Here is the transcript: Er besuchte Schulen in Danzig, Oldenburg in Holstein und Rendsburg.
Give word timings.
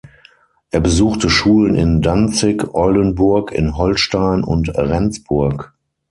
Er 0.71 0.79
besuchte 0.81 1.29
Schulen 1.29 1.75
in 1.75 2.01
Danzig, 2.01 2.73
Oldenburg 2.73 3.51
in 3.51 3.77
Holstein 3.77 4.43
und 4.43 4.69
Rendsburg. 4.75 5.75